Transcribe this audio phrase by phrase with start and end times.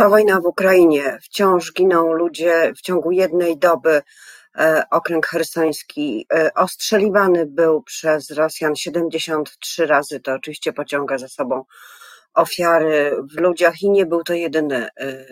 [0.00, 1.18] Trwa wojna w Ukrainie.
[1.22, 2.72] Wciąż giną ludzie.
[2.76, 4.02] W ciągu jednej doby
[4.58, 10.20] e, okręg hersoński e, ostrzeliwany był przez Rosjan 73 razy.
[10.20, 11.64] To oczywiście pociąga za sobą
[12.34, 15.26] ofiary w ludziach i nie był to jedyny e,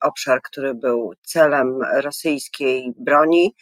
[0.00, 3.54] obszar, który był celem rosyjskiej broni.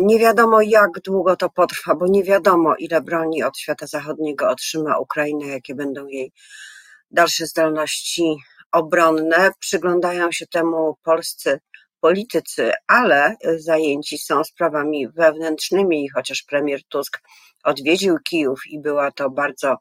[0.00, 4.98] Nie wiadomo, jak długo to potrwa, bo nie wiadomo, ile broni od świata zachodniego otrzyma
[4.98, 6.32] Ukraina, jakie będą jej
[7.10, 8.36] dalsze zdolności
[8.76, 9.50] obronne.
[9.58, 11.60] Przyglądają się temu polscy
[12.00, 17.20] politycy, ale zajęci są sprawami wewnętrznymi chociaż premier Tusk
[17.64, 19.76] odwiedził Kijów i była to bardzo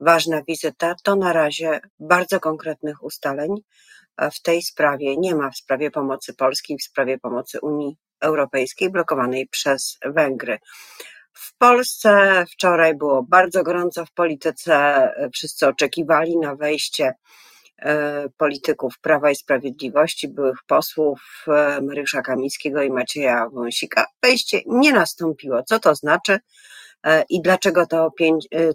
[0.00, 3.54] ważna wizyta, to na razie bardzo konkretnych ustaleń
[4.32, 9.48] w tej sprawie nie ma w sprawie pomocy Polski, w sprawie pomocy Unii Europejskiej blokowanej
[9.48, 10.58] przez Węgry.
[11.32, 15.08] W Polsce wczoraj było bardzo gorąco w polityce.
[15.32, 17.14] Wszyscy oczekiwali na wejście e,
[18.36, 24.06] polityków Prawa i Sprawiedliwości, byłych posłów e, Mariusza Kamińskiego i Macieja Wąsika.
[24.22, 25.62] Wejście nie nastąpiło.
[25.62, 26.38] Co to znaczy
[27.04, 28.10] e, i dlaczego to,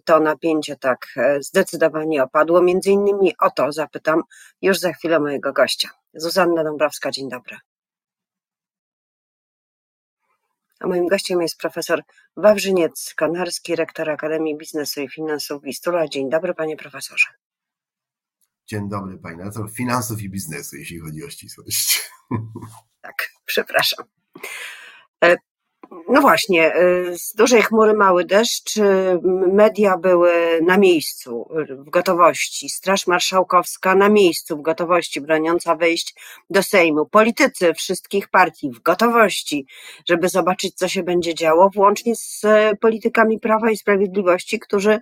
[0.06, 1.08] to napięcie tak
[1.40, 2.62] zdecydowanie opadło?
[2.62, 4.22] Między innymi o to zapytam
[4.62, 5.90] już za chwilę mojego gościa.
[6.14, 7.58] Zuzanna Dąbrowska, dzień dobry.
[10.80, 12.02] A moim gościem jest profesor
[12.38, 16.08] Wawrzyniec Konarski, rektor Akademii Biznesu i Finansów Wistula.
[16.08, 17.28] Dzień dobry, panie profesorze.
[18.68, 19.72] Dzień dobry, pani rektor.
[19.72, 22.02] Finansów i biznesu, jeśli chodzi o ścisłość.
[23.02, 24.06] Tak, przepraszam.
[25.24, 25.36] E,
[26.10, 29.20] no właśnie, y, z dużej chmury mały deszcz, y,
[29.54, 36.16] media były na miejscu, w gotowości, Straż Marszałkowska na miejscu, w gotowości, broniąca wejść
[36.50, 39.68] do Sejmu, politycy wszystkich partii w gotowości,
[40.10, 42.42] żeby zobaczyć, co się będzie działo, włącznie z
[42.82, 45.00] politykami Prawa i Sprawiedliwości, którzy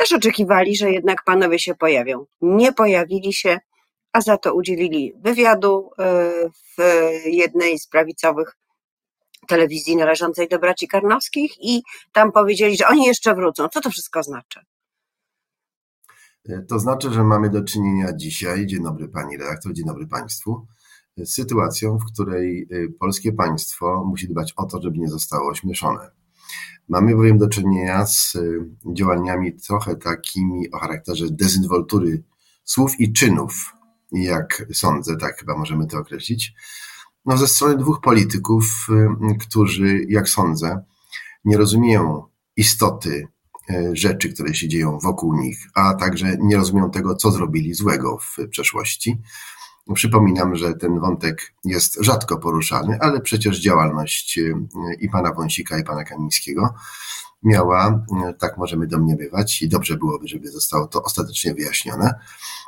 [0.00, 2.26] też oczekiwali, że jednak panowie się pojawią.
[2.40, 3.58] Nie pojawili się,
[4.12, 5.90] a za to udzielili wywiadu
[6.76, 6.82] w
[7.24, 8.56] jednej z prawicowych
[9.48, 13.68] telewizji należącej do braci Karnowskich i tam powiedzieli, że oni jeszcze wrócą.
[13.68, 14.60] Co to wszystko znaczy?
[16.68, 20.66] To znaczy, że mamy do czynienia dzisiaj, dzień dobry pani redaktor, dzień dobry państwu,
[21.16, 26.19] z sytuacją, w której y, polskie państwo musi dbać o to, żeby nie zostało ośmieszone.
[26.90, 28.60] Mamy bowiem do czynienia z y,
[28.94, 32.22] działaniami trochę takimi o charakterze dezynwoltury
[32.64, 33.72] słów i czynów,
[34.12, 36.54] jak sądzę, tak chyba możemy to określić,
[37.26, 38.86] no, ze strony dwóch polityków,
[39.30, 40.84] y, którzy, jak sądzę,
[41.44, 42.22] nie rozumieją
[42.56, 43.28] istoty
[43.70, 48.18] y, rzeczy, które się dzieją wokół nich, a także nie rozumieją tego, co zrobili złego
[48.18, 49.20] w przeszłości.
[49.94, 54.54] Przypominam, że ten wątek jest rzadko poruszany, ale przecież działalność y,
[55.00, 56.74] i pana Wąsika, i pana Kamińskiego
[57.42, 58.04] miała,
[58.38, 62.14] tak możemy domniemywać, i dobrze byłoby, żeby zostało to ostatecznie wyjaśnione,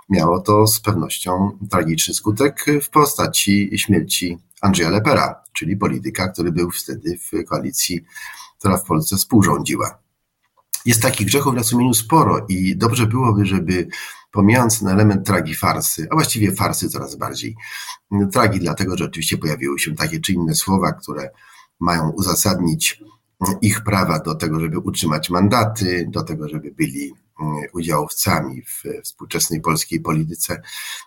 [0.09, 6.71] miało to z pewnością tragiczny skutek w postaci śmierci Andrzeja Lepera, czyli polityka, który był
[6.71, 8.05] wtedy w koalicji,
[8.59, 10.02] która w Polsce współrządziła.
[10.87, 13.89] Jest takich grzechów na sumieniu sporo i dobrze byłoby, żeby
[14.33, 17.57] pomijając ten element tragi farsy, a właściwie farsy coraz bardziej,
[18.33, 21.31] tragi dlatego, że oczywiście pojawiły się takie czy inne słowa, które
[21.81, 23.03] mają uzasadnić
[23.63, 29.61] ich prawa do tego, żeby utrzymać mandaty, do tego, żeby byli mm, udziałowcami w współczesnej
[29.61, 30.63] polskiej polityce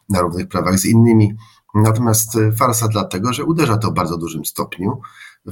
[0.09, 1.35] na równych prawach z innymi.
[1.75, 5.01] Natomiast farsa dlatego, że uderza to w bardzo dużym stopniu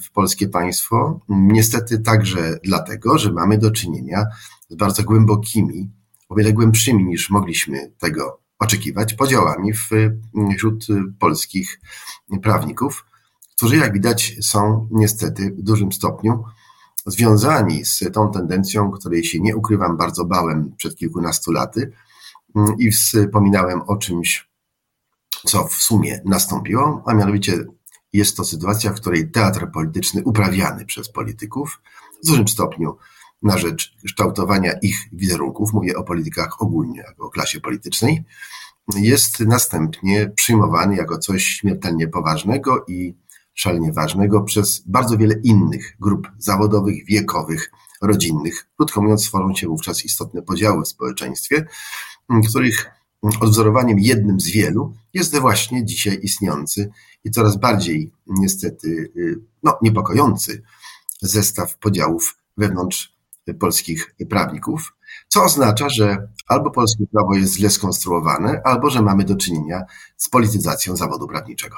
[0.01, 1.19] w polskie państwo.
[1.29, 4.25] Niestety także dlatego, że mamy do czynienia
[4.69, 5.91] z bardzo głębokimi,
[6.29, 9.73] o wiele głębszymi niż mogliśmy tego oczekiwać, podziałami
[10.55, 10.87] wśród
[11.19, 11.79] polskich
[12.41, 13.05] prawników,
[13.55, 16.43] którzy jak widać są niestety w dużym stopniu
[17.05, 21.91] związani z tą tendencją, której się nie ukrywam, bardzo bałem przed kilkunastu laty
[22.55, 24.49] mm, i wspominałem o czymś,
[25.45, 27.65] co w sumie nastąpiło, a mianowicie
[28.13, 31.81] jest to sytuacja, w której teatr polityczny uprawiany przez polityków
[32.23, 32.97] w dużym stopniu
[33.41, 38.23] na rzecz kształtowania ich wizerunków, mówię o politykach ogólnie, o klasie politycznej,
[38.95, 43.15] jest następnie przyjmowany jako coś śmiertelnie poważnego i
[43.53, 47.71] szalenie ważnego przez bardzo wiele innych grup zawodowych, wiekowych,
[48.01, 48.69] rodzinnych.
[48.77, 51.65] Krótko mówiąc, tworzą się wówczas istotne podziały w społeczeństwie,
[52.49, 52.91] których
[53.41, 56.91] odwzorowaniem jednym z wielu jest właśnie dzisiaj istniejący
[57.23, 59.11] i coraz bardziej niestety
[59.63, 60.63] no, niepokojący
[61.21, 63.13] zestaw podziałów wewnątrz
[63.59, 64.93] polskich prawników,
[65.27, 69.81] co oznacza, że albo polskie prawo jest źle skonstruowane, albo że mamy do czynienia
[70.17, 71.77] z polityzacją zawodu prawniczego.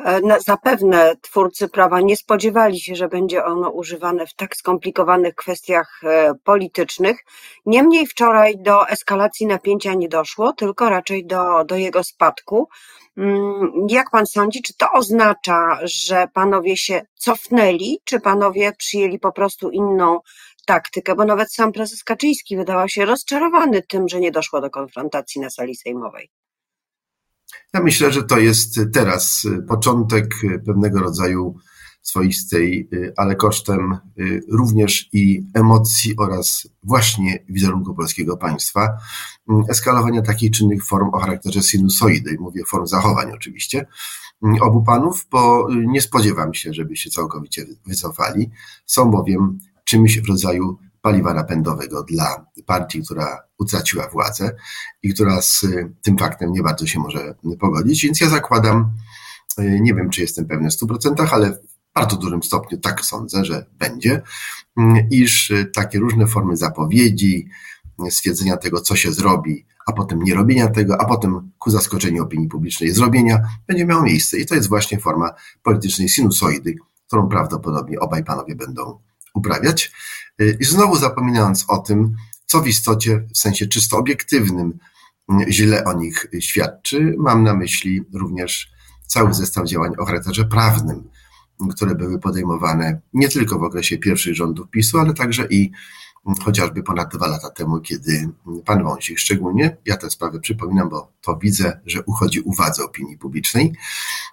[0.00, 6.00] E, zapewne twórcy prawa nie spodziewali się, że będzie ono używane w tak skomplikowanych kwestiach
[6.04, 7.24] e, politycznych.
[7.66, 12.68] Niemniej wczoraj do eskalacji napięcia nie doszło, tylko raczej do, do jego spadku.
[13.16, 19.32] Mm, jak pan sądzi, czy to oznacza, że panowie się cofnęli, czy panowie przyjęli po
[19.32, 20.20] prostu inną
[20.66, 21.14] taktykę?
[21.14, 25.50] Bo nawet sam prezes Kaczyński wydawał się rozczarowany tym, że nie doszło do konfrontacji na
[25.50, 26.41] sali sejmowej.
[27.74, 30.34] Ja myślę, że to jest teraz początek
[30.66, 31.56] pewnego rodzaju
[32.02, 33.98] swoistej, ale kosztem
[34.48, 38.88] również i emocji oraz właśnie wizerunku polskiego państwa,
[39.68, 43.86] eskalowania takich czynnych form o charakterze sinusoidy, mówię form zachowań oczywiście,
[44.60, 48.50] obu panów, bo nie spodziewam się, żeby się całkowicie wycofali.
[48.86, 54.56] Są bowiem czymś w rodzaju paliwa napędowego dla partii, która utraciła władzę
[55.02, 55.66] i która z
[56.02, 58.04] tym faktem nie bardzo się może pogodzić.
[58.04, 58.90] Więc ja zakładam,
[59.58, 61.58] nie wiem czy jestem pewny w 100%, ale w
[61.94, 64.22] bardzo dużym stopniu tak sądzę, że będzie,
[65.10, 67.48] iż takie różne formy zapowiedzi,
[68.10, 72.48] stwierdzenia tego, co się zrobi, a potem nie robienia tego, a potem ku zaskoczeniu opinii
[72.48, 74.38] publicznej zrobienia, będzie miało miejsce.
[74.38, 76.74] I to jest właśnie forma politycznej sinusoidy,
[77.06, 78.98] którą prawdopodobnie obaj panowie będą
[79.34, 79.92] uprawiać.
[80.42, 82.16] Y, I znowu zapominając o tym,
[82.46, 84.78] co w istocie w sensie czysto obiektywnym
[85.48, 88.72] y, źle o nich świadczy, mam na myśli również
[89.06, 91.08] cały zestaw działań o charakterze prawnym,
[91.76, 95.70] które były podejmowane nie tylko w okresie pierwszych rządów PiSu, ale także i
[96.28, 98.28] y, chociażby ponad dwa lata temu, kiedy
[98.64, 103.72] pan Wąsik szczególnie, ja tę sprawę przypominam, bo to widzę, że uchodzi uwadze opinii publicznej,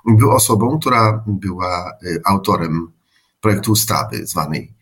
[0.05, 1.91] był osobą, która była
[2.25, 2.91] autorem
[3.41, 4.78] projektu ustawy zwanej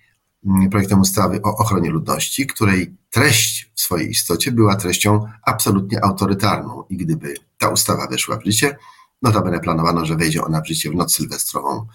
[0.71, 6.83] projektem ustawy o ochronie ludności, której treść w swojej istocie była treścią absolutnie autorytarną.
[6.89, 8.77] I gdyby ta ustawa weszła w życie,
[9.21, 11.87] notabene planowano, że wejdzie ona w życie w noc sylwestrową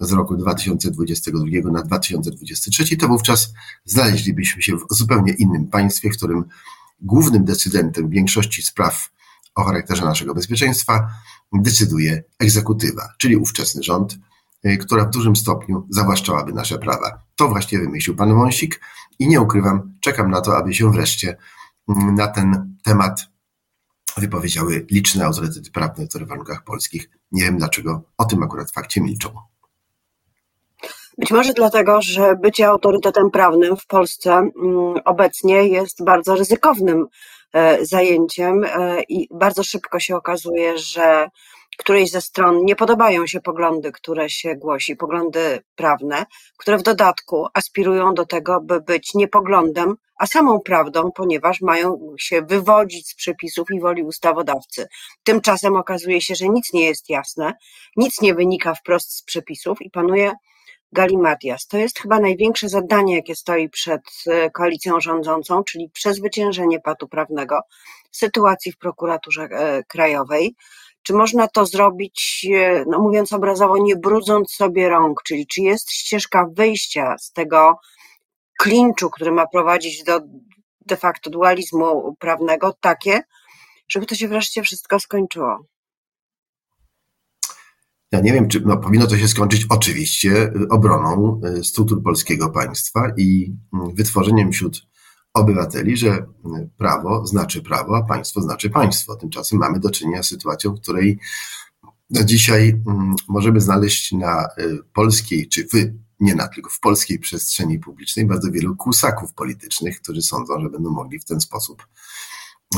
[0.00, 3.52] z roku 2022 na 2023, to wówczas
[3.84, 6.44] znaleźlibyśmy się w zupełnie innym państwie, w którym
[7.00, 9.10] głównym decydentem większości spraw
[9.54, 11.10] o charakterze naszego bezpieczeństwa
[11.52, 14.18] decyduje egzekutywa, czyli ówczesny rząd,
[14.80, 17.22] która w dużym stopniu zawłaszczałaby nasze prawa.
[17.36, 18.80] To właśnie wymyślił pan Wąsik
[19.18, 21.36] i nie ukrywam, czekam na to, aby się wreszcie
[21.88, 23.26] mm, na ten temat
[24.16, 29.30] wypowiedziały liczne autorytety prawne, w warunkach polskich nie wiem dlaczego o tym akurat fakcie milczą.
[31.18, 34.50] Być może dlatego, że bycie autorytetem prawnym w Polsce mm,
[35.04, 37.06] obecnie jest bardzo ryzykownym
[37.52, 41.28] e, zajęciem e, i bardzo szybko się okazuje, że
[41.80, 46.26] którejś ze stron nie podobają się poglądy, które się głosi, poglądy prawne,
[46.58, 52.14] które w dodatku aspirują do tego, by być nie poglądem, a samą prawdą, ponieważ mają
[52.18, 54.88] się wywodzić z przepisów i woli ustawodawcy.
[55.24, 57.54] Tymczasem okazuje się, że nic nie jest jasne,
[57.96, 60.32] nic nie wynika wprost z przepisów i panuje
[60.92, 61.66] galimatias.
[61.66, 67.60] To jest chyba największe zadanie, jakie stoi przed e, koalicją rządzącą, czyli przezwyciężenie patu prawnego
[68.10, 70.54] sytuacji w prokuraturze e, krajowej.
[71.02, 75.90] Czy można to zrobić, e, no mówiąc obrazowo, nie brudząc sobie rąk, czyli czy jest
[75.90, 77.78] ścieżka wyjścia z tego
[78.60, 80.20] klinczu, który ma prowadzić do
[80.86, 83.22] de facto dualizmu prawnego, takie,
[83.88, 85.66] żeby to się wreszcie wszystko skończyło?
[88.12, 93.12] Ja nie wiem, czy no, powinno to się skończyć oczywiście obroną e, struktur polskiego państwa
[93.16, 94.89] i mm, wytworzeniem wśród
[95.34, 96.26] obywateli, że
[96.76, 99.16] prawo znaczy prawo, a państwo znaczy państwo.
[99.16, 101.18] Tymczasem mamy do czynienia z sytuacją, w której
[102.10, 107.78] dzisiaj mm, możemy znaleźć na y, polskiej, czy wy, nie na tylko w polskiej przestrzeni
[107.78, 111.86] publicznej bardzo wielu kłusaków politycznych, którzy sądzą, że będą mogli w ten sposób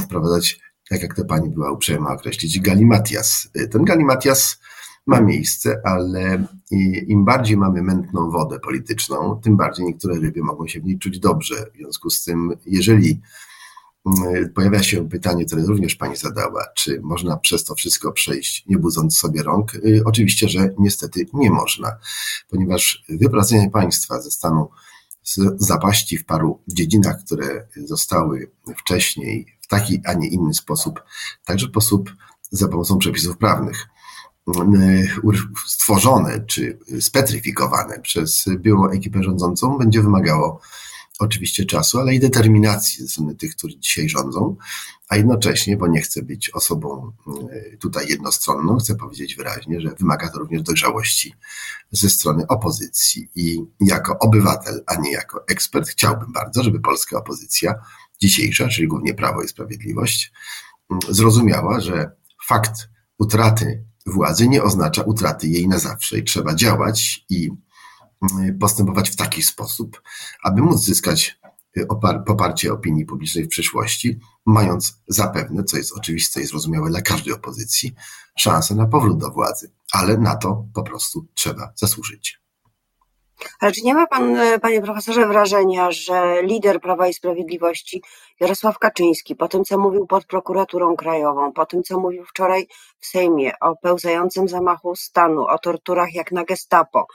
[0.04, 3.48] wprowadzać, tak jak to pani była uprzejma określić, galimatias.
[3.56, 4.58] Y, ten galimatias
[5.06, 6.46] ma miejsce, ale
[7.06, 11.18] im bardziej mamy mętną wodę polityczną, tym bardziej niektóre ryby mogą się w niej czuć
[11.18, 11.54] dobrze.
[11.74, 13.20] W związku z tym, jeżeli
[14.06, 18.78] mm, pojawia się pytanie, które również Pani zadała, czy można przez to wszystko przejść, nie
[18.78, 19.74] budząc sobie rąk?
[19.74, 21.96] Y, oczywiście, że niestety nie można,
[22.48, 24.68] ponieważ wyprowadzenie państwa ze stanu
[25.56, 31.02] zapaści w paru dziedzinach, które zostały wcześniej w taki, a nie inny sposób,
[31.44, 32.14] także sposób
[32.50, 33.91] za pomocą przepisów prawnych, E,
[35.66, 40.60] stworzone czy spetryfikowane przez byłą ekipę rządzącą będzie wymagało
[41.18, 44.56] oczywiście czasu, ale i determinacji ze strony tych, którzy dzisiaj rządzą,
[45.08, 47.12] a jednocześnie, bo nie chcę być osobą
[47.50, 51.34] e, tutaj jednostronną, chcę powiedzieć wyraźnie, że wymaga to również dojrzałości
[51.90, 57.74] ze strony opozycji i jako obywatel, a nie jako ekspert chciałbym bardzo, żeby polska opozycja
[58.20, 60.32] dzisiejsza, czyli głównie Prawo i Sprawiedliwość,
[61.08, 62.10] zrozumiała, że
[62.46, 67.50] fakt utraty władzy nie oznacza utraty jej na zawsze i trzeba działać i
[68.32, 70.02] mm, postępować w taki sposób,
[70.44, 71.38] aby móc zyskać
[71.76, 71.86] y,
[72.26, 77.94] poparcie opinii publicznej w przyszłości, mając zapewne, co jest oczywiste i zrozumiałe dla każdej opozycji,
[78.38, 79.70] szansę na powrót do władzy.
[79.92, 82.41] Ale na to po prostu trzeba zasłużyć.
[83.60, 88.02] Ale czy nie ma pan, e, panie profesorze, wrażenia, że lider Prawa i Sprawiedliwości,
[88.40, 92.66] Jarosław Kaczyński, po tym, co mówił pod prokuraturą krajową, po tym, co mówił wczoraj
[93.00, 97.06] w Sejmie o pełzającym zamachu stanu, o torturach jak na gestapo,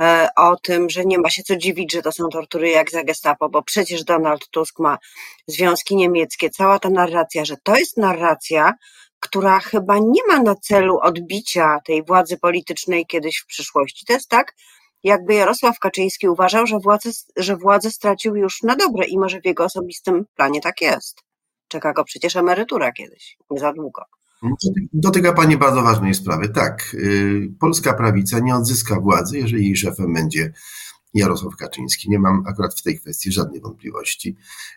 [0.00, 3.04] e, o tym, że nie ma się co dziwić, że to są tortury jak za
[3.04, 4.98] gestapo, bo przecież Donald Tusk ma
[5.46, 8.74] związki niemieckie, cała ta narracja, że to jest narracja,
[9.20, 14.06] która chyba nie ma na celu odbicia tej władzy politycznej kiedyś w przyszłości.
[14.06, 14.54] To jest tak,
[15.04, 19.44] jakby Jarosław Kaczyński uważał, że władzę, że władzę stracił już na dobre i może w
[19.44, 21.20] jego osobistym planie tak jest.
[21.68, 24.02] Czeka go przecież emerytura kiedyś, nie za długo.
[24.92, 26.48] Dotyka Pani bardzo ważnej sprawy.
[26.48, 30.52] Tak, y, polska prawica nie odzyska władzy, jeżeli jej szefem będzie
[31.14, 32.10] Jarosław Kaczyński.
[32.10, 34.36] Nie mam akurat w tej kwestii żadnej wątpliwości.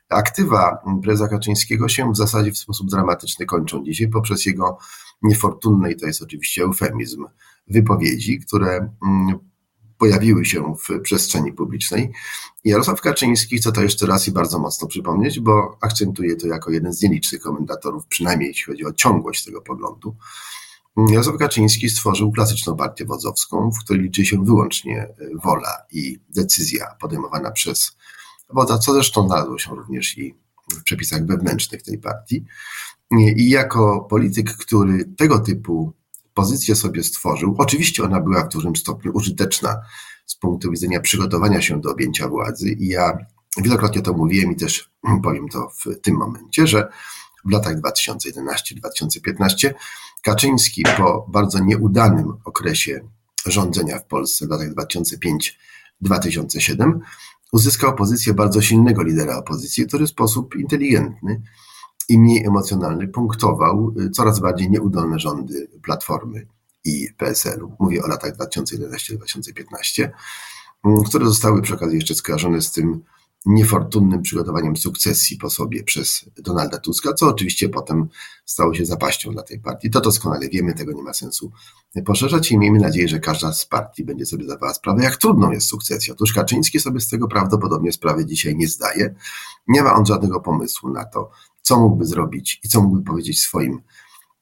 [0.10, 4.78] Aktywa prezesa Kaczyńskiego się w zasadzie w sposób dramatyczny kończą dzisiaj poprzez jego
[5.22, 7.26] niefortunne, i to jest oczywiście eufemizm,
[7.68, 9.40] wypowiedzi, które mm,
[9.98, 12.12] pojawiły się w przestrzeni publicznej.
[12.64, 16.94] Jarosław Kaczyński chce to jeszcze raz i bardzo mocno przypomnieć, bo akcentuje to jako jeden
[16.94, 20.16] z nielicznych komentatorów, przynajmniej jeśli chodzi o ciągłość tego poglądu.
[21.10, 25.08] Jarosław Kaczyński stworzył klasyczną partię wodzowską, w której liczy się wyłącznie
[25.44, 27.98] wola i decyzja podejmowana przez
[28.50, 30.36] wodza, co zresztą znalazło się również i
[30.72, 32.46] w przepisach wewnętrznych tej partii.
[33.36, 35.94] I jako polityk, który tego typu
[36.38, 37.56] pozycję sobie stworzył.
[37.58, 39.76] Oczywiście ona była w dużym stopniu użyteczna
[40.26, 43.18] z punktu widzenia przygotowania się do objęcia władzy i ja
[43.58, 44.92] wielokrotnie to mówiłem i też
[45.24, 46.88] powiem to w tym momencie, że
[47.46, 49.74] w latach 2011-2015
[50.24, 53.10] Kaczyński po bardzo nieudanym okresie
[53.46, 54.70] rządzenia w Polsce w latach
[56.04, 57.00] 2005-2007
[57.52, 61.42] uzyskał pozycję bardzo silnego lidera opozycji, który w sposób inteligentny
[62.10, 66.48] i mniej emocjonalny punktował y, coraz bardziej nieudolne rządy Platformy
[66.86, 67.76] i PSL-u.
[67.80, 70.10] Mówię o latach 2011-2015,
[70.86, 73.04] mm, które zostały przy okazji jeszcze skojarzone z tym
[73.46, 78.10] niefortunnym przygotowaniem sukcesji po sobie przez Donalda Tuska, co oczywiście potem
[78.46, 79.90] stało się zapaścią dla tej partii.
[79.90, 81.52] To doskonale wiemy, tego nie ma sensu
[82.06, 85.68] poszerzać i miejmy nadzieję, że każda z partii będzie sobie zdawała sprawę, jak trudną jest
[85.68, 86.14] sukcesja.
[86.14, 89.16] Otóż Kaczyński sobie z tego prawdopodobnie sprawy dzisiaj nie zdaje.
[89.68, 91.32] Nie ma on żadnego pomysłu na to,
[91.68, 93.82] co mógłby zrobić i co mógłby powiedzieć swoim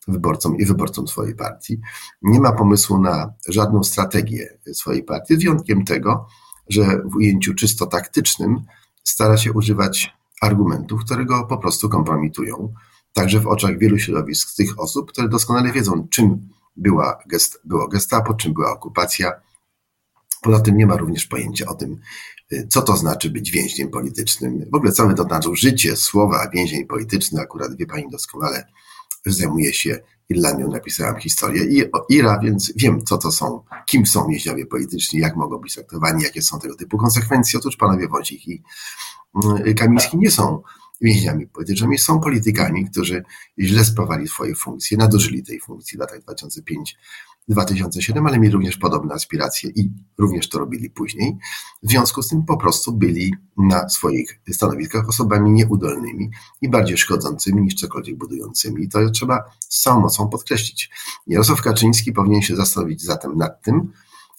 [0.08, 1.78] wyborcom i wyborcom swojej partii.
[2.22, 6.28] Nie ma pomysłu na żadną strategię swojej partii, z wyjątkiem tego,
[6.70, 8.62] że w ujęciu czysto taktycznym
[9.04, 12.74] stara się używać argumentów, które go po prostu kompromitują.
[13.14, 18.34] Także w oczach wielu środowisk tych osób, które doskonale wiedzą, czym była gest, było gestapo,
[18.34, 19.32] czym była okupacja.
[20.46, 21.98] Poza tym nie ma również pojęcia o tym,
[22.54, 24.66] Y, co to znaczy być więźniem politycznym.
[24.72, 28.68] W ogóle całe to życie, słowa więzień polityczny, akurat wie Pani doskonale,
[29.26, 30.00] że zajmuję się
[30.30, 35.20] Irlandią, napisałam historię i o Ira, więc wiem, co to są, kim są więźniowie polityczni,
[35.20, 37.60] jak mogą być traktowani, jakie są tego typu konsekwencje.
[37.60, 38.64] Otóż panowie Wąsik i
[39.66, 40.62] y, Kamiński nie są
[41.02, 43.24] więźniami politycznymi, są politykami, którzy
[43.60, 46.98] źle sprawali swoje funkcje, nadużyli tej funkcji w latach 2005
[47.48, 51.38] 2007, ale mieli również podobne aspiracje i również to robili później.
[51.84, 56.30] W związku z tym po prostu byli na swoich stanowiskach osobami nieudolnymi
[56.62, 58.90] i bardziej szkodzącymi niż cokolwiek budującymi.
[58.90, 60.92] To trzeba z całą mocą podkreślić.
[61.28, 63.92] Jarosław Kaczyński powinien się zastanowić zatem nad tym,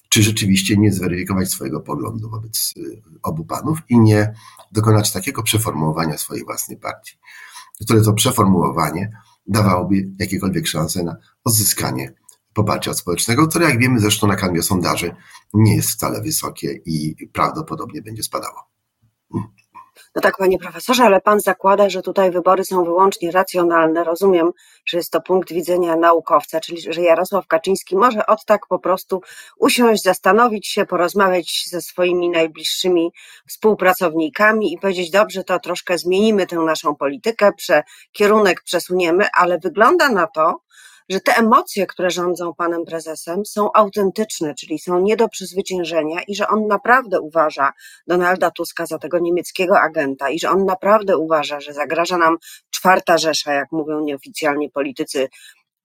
[0.09, 4.35] czy rzeczywiście nie zweryfikować swojego poglądu wobec y, obu panów i nie
[4.73, 7.17] dokonać takiego przeformułowania swojej własnej partii,
[7.81, 9.11] które to przeformułowanie
[9.47, 12.13] dawałoby jakiekolwiek szanse na odzyskanie
[12.57, 15.17] poparcia społecznego, które jak wiemy zresztą na kanwie sondaży
[15.55, 18.77] nie jest wcale wysokie i prawdopodobnie będzie spadało.
[20.15, 24.05] No tak, panie profesorze, ale pan zakłada, że tutaj wybory są wyłącznie racjonalne.
[24.05, 24.51] Rozumiem,
[24.87, 29.21] że jest to punkt widzenia naukowca, czyli że Jarosław Kaczyński może od tak po prostu
[29.59, 33.13] usiąść, zastanowić się, porozmawiać ze swoimi najbliższymi
[33.49, 37.83] współpracownikami i powiedzieć: Dobrze, to troszkę zmienimy tę naszą politykę, prze,
[38.13, 40.61] kierunek przesuniemy, ale wygląda na to,
[41.09, 46.35] że te emocje, które rządzą panem prezesem, są autentyczne, czyli są nie do przezwyciężenia i
[46.35, 47.73] że on naprawdę uważa
[48.07, 52.37] Donalda Tuska za tego niemieckiego agenta i że on naprawdę uważa, że zagraża nam
[52.71, 55.29] czwarta Rzesza, jak mówią nieoficjalnie politycy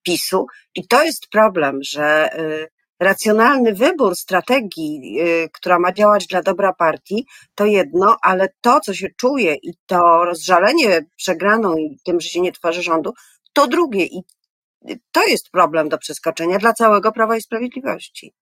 [0.04, 0.48] PiSu.
[0.76, 2.68] I to jest problem, że y,
[3.00, 7.26] racjonalny wybór strategii, y, która ma działać dla dobra partii,
[7.56, 12.42] to jedno, ale to, co się czuje i to rozżalenie przegraną i tym, że się
[12.42, 13.14] nie tworzy rządu,
[13.54, 14.06] to drugie.
[14.06, 14.24] I
[15.12, 18.34] to jest problem do przeskoczenia dla całego Prawa i Sprawiedliwości.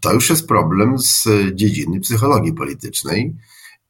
[0.00, 3.36] To już jest problem z dziedziny psychologii politycznej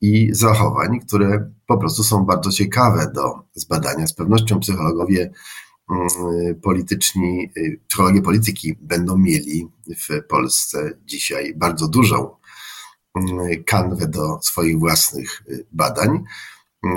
[0.00, 4.06] i zachowań, które po prostu są bardzo ciekawe do zbadania.
[4.06, 5.30] Z pewnością psychologowie
[5.90, 6.08] mm,
[6.62, 12.36] polityczni, y, psychologie polityki będą mieli w Polsce dzisiaj bardzo dużą
[13.14, 16.24] mm, kanwę do swoich własnych y, badań.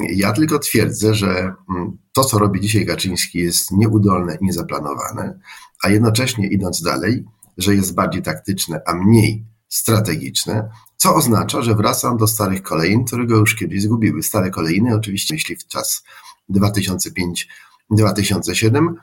[0.10, 5.40] Ja tylko twierdzę, że mm, to, co robi dzisiaj Kaczyński, jest nieudolne i niezaplanowane,
[5.84, 7.26] a jednocześnie idąc dalej,
[7.58, 13.26] że jest bardziej taktyczne, a mniej strategiczne, co oznacza, że wracam do starych kolejn, które
[13.26, 14.24] go już kiedyś zgubiły.
[14.24, 16.04] Stare kolejny, oczywiście, myśli w czas
[16.50, 18.94] 2005-2007,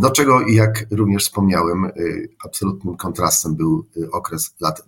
[0.00, 4.82] do czego, jak również wspomniałem, y, absolutnym kontrastem był y, okres lat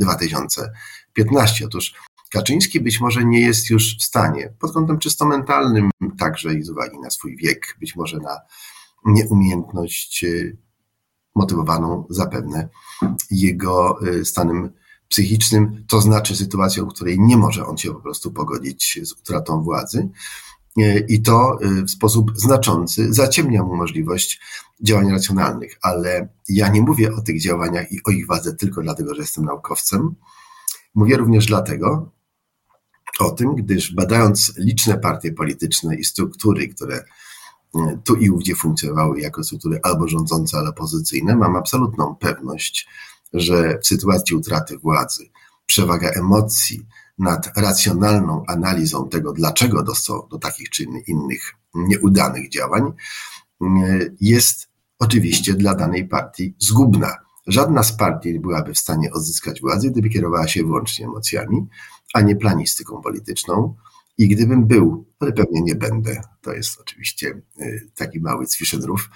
[0.00, 1.66] 2011-2015.
[1.66, 1.94] Otóż
[2.32, 6.70] Kaczyński być może nie jest już w stanie, pod kątem czysto mentalnym, także i z
[6.70, 8.40] uwagi na swój wiek, być może na
[9.04, 10.56] nieumiejętność y,
[11.34, 12.68] motywowaną zapewne
[13.30, 14.70] jego y, stanem
[15.08, 19.62] psychicznym, to znaczy sytuacją, w której nie może on się po prostu pogodzić z utratą
[19.62, 20.08] władzy.
[20.78, 24.40] Y, I to w sposób znaczący zaciemnia mu możliwość
[24.80, 25.78] działań racjonalnych.
[25.82, 29.44] Ale ja nie mówię o tych działaniach i o ich wadze tylko dlatego, że jestem
[29.44, 30.14] naukowcem.
[30.94, 32.12] Mówię również dlatego,
[33.20, 37.04] o tym, gdyż badając liczne partie polityczne i struktury, które
[37.74, 42.88] e, tu i ówdzie funkcjonowały jako struktury albo rządzące, albo opozycyjne, mam absolutną pewność,
[43.32, 45.30] że w sytuacji utraty władzy
[45.66, 46.86] przewaga emocji
[47.18, 52.82] nad racjonalną analizą tego, dlaczego dostał do takich czy innych nieudanych działań,
[53.62, 53.66] e,
[54.20, 57.16] jest oczywiście dla danej partii zgubna.
[57.46, 61.66] Żadna z partii nie byłaby w stanie odzyskać władzy, gdyby kierowała się wyłącznie emocjami,
[62.12, 63.74] a nie planistyką polityczną.
[64.18, 69.10] I gdybym był, ale pewnie nie będę, to jest oczywiście y, taki mały Cwiszynrów,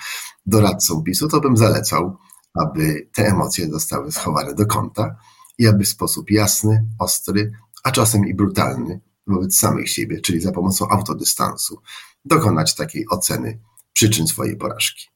[0.47, 2.17] doradcą PiSu, to bym zalecał,
[2.55, 5.17] aby te emocje zostały schowane do kąta
[5.59, 7.53] i aby w sposób jasny, ostry,
[7.85, 11.81] a czasem i brutalny wobec samych siebie, czyli za pomocą autodystansu,
[12.25, 13.61] dokonać takiej oceny
[13.93, 15.09] przyczyn swojej porażki.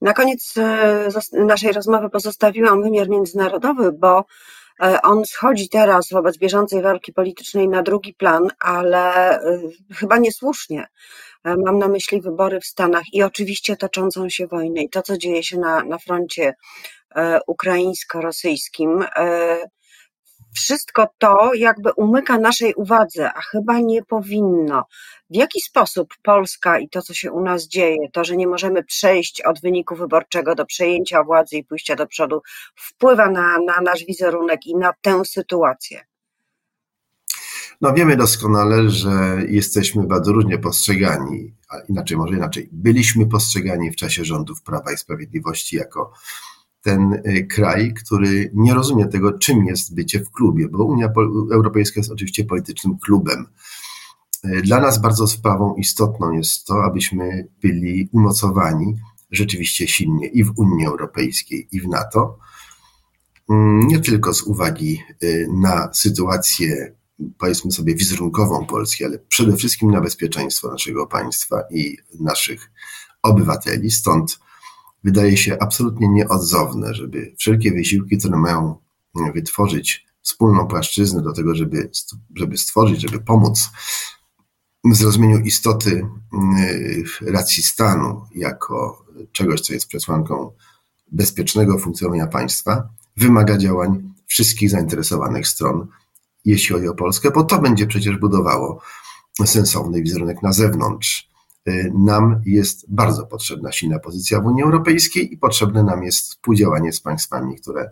[0.00, 0.54] Na koniec
[1.34, 4.24] y, naszej rozmowy pozostawiłam wymiar międzynarodowy, bo E,
[5.02, 9.60] on schodzi teraz wobec bieżącej walki politycznej na drugi plan, ale e,
[9.94, 10.86] chyba niesłusznie.
[11.44, 15.18] E, mam na myśli wybory w Stanach i oczywiście toczącą się wojnę i to, co
[15.18, 16.54] dzieje się na, na froncie
[17.46, 19.04] ukraińsko-rosyjskim
[20.54, 24.84] wszystko to jakby umyka naszej uwadze, a chyba nie powinno.
[25.30, 28.84] W jaki sposób Polska i to, co się u nas dzieje, to, że nie możemy
[28.84, 32.42] przejść od wyniku wyborczego do przejęcia władzy i pójścia do przodu,
[32.76, 36.00] wpływa na, na nasz wizerunek i na tę sytuację?
[37.80, 39.10] No wiemy doskonale, że
[39.48, 44.96] jesteśmy bardzo różnie postrzegani, a inaczej, może inaczej, byliśmy postrzegani w czasie rządów Prawa i
[44.96, 46.12] Sprawiedliwości jako
[46.82, 51.12] ten y, kraj, który nie rozumie tego, czym jest bycie w klubie, bo Unia
[51.52, 53.46] Europejska jest oczywiście politycznym klubem.
[54.44, 58.96] Y, dla nas bardzo sprawą istotną jest to, abyśmy byli umocowani
[59.30, 62.38] rzeczywiście silnie i w Unii Europejskiej, i w NATO.
[63.50, 66.94] Mm, nie tylko z uwagi y, na sytuację,
[67.38, 72.70] powiedzmy sobie, wizerunkową Polski, ale przede wszystkim na bezpieczeństwo naszego państwa i naszych
[73.22, 73.90] obywateli.
[73.90, 74.40] Stąd
[75.04, 78.76] wydaje się absolutnie nieodzowne, żeby wszelkie wysiłki, które mają
[79.34, 81.90] wytworzyć wspólną płaszczyznę do tego, żeby,
[82.34, 83.68] żeby stworzyć, żeby pomóc
[84.84, 86.06] w zrozumieniu istoty
[86.60, 90.50] y, racji stanu jako czegoś, co jest przesłanką
[91.12, 95.86] bezpiecznego funkcjonowania państwa, wymaga działań wszystkich zainteresowanych stron,
[96.44, 98.82] jeśli chodzi o Polskę, bo to będzie przecież budowało
[99.44, 101.29] sensowny wizerunek na zewnątrz
[101.94, 107.00] nam jest bardzo potrzebna silna pozycja w Unii Europejskiej i potrzebne nam jest współdziałanie z
[107.00, 107.90] państwami, które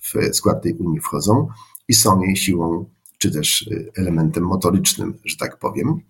[0.00, 1.48] w skład tej Unii wchodzą
[1.88, 6.00] i są jej siłą, czy też y, elementem motorycznym, że tak powiem.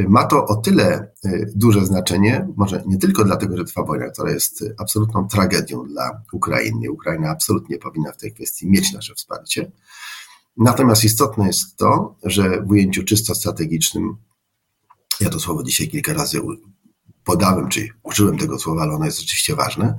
[0.00, 1.12] Y, ma to o tyle
[1.54, 6.90] duże znaczenie, może nie tylko dlatego, że trwa wojna, która jest absolutną tragedią dla Ukrainy.
[6.90, 9.72] Ukraina absolutnie powinna w tej kwestii mieć nasze wsparcie.
[10.56, 14.16] Natomiast istotne jest to, że w ujęciu czysto strategicznym
[15.22, 16.40] ja to słowo dzisiaj kilka razy
[17.24, 19.98] podałem, czy użyłem tego słowa, ale ono jest rzeczywiście ważne.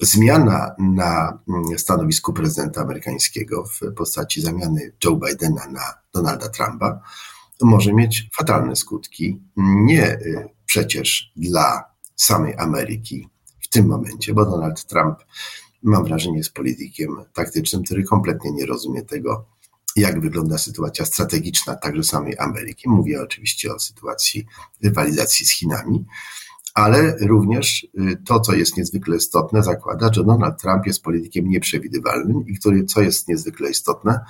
[0.00, 7.00] Zmiana na mm, stanowisku prezydenta amerykańskiego w postaci zamiany Joe Bidena na Donalda Trumpa
[7.62, 9.42] może mieć fatalne skutki.
[9.56, 11.84] Nie y, przecież dla
[12.16, 13.28] samej Ameryki
[13.60, 15.18] w tym momencie, bo Donald Trump,
[15.82, 19.46] mam wrażenie, jest politykiem taktycznym, który kompletnie nie rozumie tego,
[20.00, 22.88] jak wygląda sytuacja strategiczna także samej Ameryki.
[22.88, 24.46] Mówię oczywiście o sytuacji
[24.82, 26.04] rywalizacji z Chinami,
[26.74, 32.46] ale również y, to, co jest niezwykle istotne, zakłada, że Donald Trump jest politykiem nieprzewidywalnym
[32.46, 34.20] i który, co jest niezwykle istotne,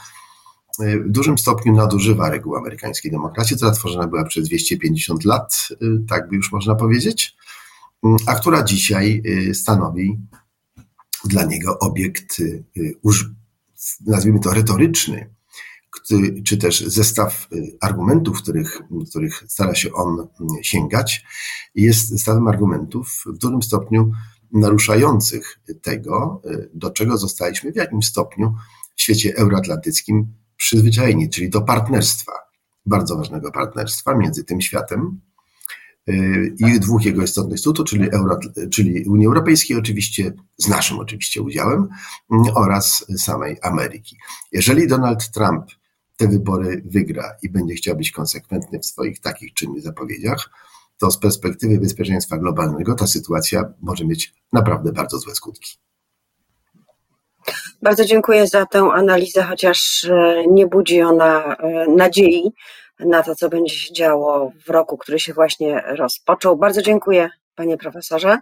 [0.82, 5.76] y, w dużym stopniu nadużywa reguł amerykańskiej demokracji, która tworzona była przez 250 lat, y,
[6.08, 7.36] tak by już można powiedzieć,
[8.26, 10.18] a która dzisiaj stanowi
[11.24, 12.42] dla niego obiekt,
[14.06, 15.30] nazwijmy to retoryczny,
[16.44, 20.28] czy też zestaw y, argumentów, których, których stara się on mm,
[20.62, 21.24] sięgać,
[21.74, 24.12] jest zestawem argumentów w dużym stopniu
[24.52, 28.54] naruszających tego, y, do czego zostaliśmy w jakimś stopniu
[28.96, 32.32] w świecie euroatlantyckim przyzwyczajeni, czyli do partnerstwa,
[32.86, 35.20] bardzo ważnego partnerstwa między tym światem
[36.58, 38.38] i dwóch jego istotnych instytutów, czyli, Euro,
[38.70, 41.88] czyli Unii Europejskiej oczywiście, z naszym oczywiście udziałem
[42.54, 44.16] oraz samej Ameryki.
[44.52, 45.64] Jeżeli Donald Trump
[46.16, 50.50] te wybory wygra i będzie chciał być konsekwentny w swoich takich czynnych zapowiedziach,
[50.98, 55.78] to z perspektywy bezpieczeństwa globalnego ta sytuacja może mieć naprawdę bardzo złe skutki.
[57.82, 62.52] Bardzo dziękuję za tę analizę, chociaż e, nie budzi ona e, nadziei
[63.00, 66.56] na to, co będzie się działo w roku, który się właśnie rozpoczął.
[66.56, 68.38] Bardzo dziękuję, panie profesorze.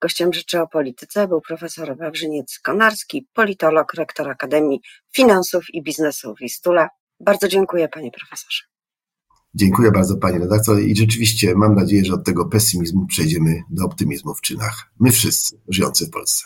[0.00, 4.80] Gościem Rzeczy o Polityce był profesor Wawrzyniec-Konarski, politolog, rektor Akademii
[5.12, 6.88] Finansów i Biznesu w Wistule.
[7.20, 8.62] Bardzo dziękuję, panie profesorze.
[9.54, 10.80] Dziękuję bardzo, panie redaktor.
[10.80, 14.92] I rzeczywiście mam nadzieję, że od tego pesymizmu przejdziemy do optymizmu w czynach.
[15.00, 16.44] My wszyscy żyjący w Polsce.